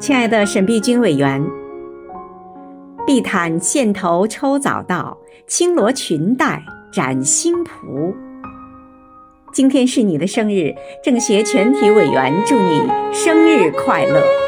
[0.00, 1.42] 亲爱的沈碧君委员，
[3.06, 5.16] 碧毯线头抽早稻，
[5.46, 8.14] 青罗裙带展新蒲。
[9.52, 12.82] 今天是你的生日，政协全体委员祝你
[13.12, 14.43] 生日快乐。